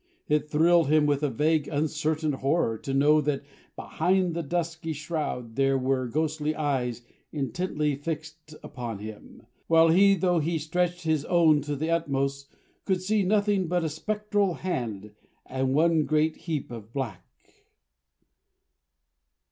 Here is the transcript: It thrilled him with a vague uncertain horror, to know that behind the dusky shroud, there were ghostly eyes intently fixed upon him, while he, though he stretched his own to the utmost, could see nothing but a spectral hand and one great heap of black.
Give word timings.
It 0.27 0.49
thrilled 0.49 0.87
him 0.87 1.05
with 1.05 1.21
a 1.21 1.29
vague 1.29 1.67
uncertain 1.67 2.31
horror, 2.31 2.79
to 2.79 2.91
know 2.91 3.21
that 3.21 3.43
behind 3.75 4.33
the 4.33 4.41
dusky 4.41 4.93
shroud, 4.93 5.55
there 5.55 5.77
were 5.77 6.07
ghostly 6.07 6.55
eyes 6.55 7.03
intently 7.31 7.95
fixed 7.95 8.55
upon 8.63 8.97
him, 8.97 9.43
while 9.67 9.89
he, 9.89 10.15
though 10.15 10.39
he 10.39 10.57
stretched 10.57 11.03
his 11.03 11.23
own 11.25 11.61
to 11.61 11.75
the 11.75 11.91
utmost, 11.91 12.47
could 12.83 13.03
see 13.03 13.21
nothing 13.21 13.67
but 13.67 13.83
a 13.83 13.89
spectral 13.89 14.55
hand 14.55 15.11
and 15.45 15.75
one 15.75 16.05
great 16.05 16.35
heap 16.35 16.71
of 16.71 16.91
black. 16.91 17.23